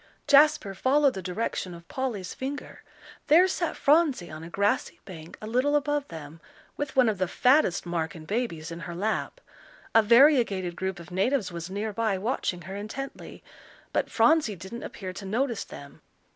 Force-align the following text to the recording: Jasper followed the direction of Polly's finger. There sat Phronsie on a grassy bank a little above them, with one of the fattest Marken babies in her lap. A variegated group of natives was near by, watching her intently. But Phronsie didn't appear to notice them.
Jasper 0.25 0.73
followed 0.73 1.13
the 1.13 1.21
direction 1.21 1.75
of 1.75 1.87
Polly's 1.87 2.33
finger. 2.33 2.81
There 3.27 3.47
sat 3.47 3.77
Phronsie 3.77 4.31
on 4.31 4.43
a 4.43 4.49
grassy 4.49 4.99
bank 5.05 5.37
a 5.39 5.45
little 5.45 5.75
above 5.75 6.07
them, 6.07 6.41
with 6.75 6.95
one 6.95 7.07
of 7.07 7.19
the 7.19 7.27
fattest 7.27 7.85
Marken 7.85 8.25
babies 8.25 8.71
in 8.71 8.79
her 8.79 8.95
lap. 8.95 9.39
A 9.93 10.01
variegated 10.01 10.75
group 10.75 10.99
of 10.99 11.11
natives 11.11 11.51
was 11.51 11.69
near 11.69 11.93
by, 11.93 12.17
watching 12.17 12.63
her 12.63 12.75
intently. 12.75 13.43
But 13.93 14.09
Phronsie 14.09 14.55
didn't 14.55 14.81
appear 14.81 15.13
to 15.13 15.23
notice 15.23 15.63
them. 15.63 16.01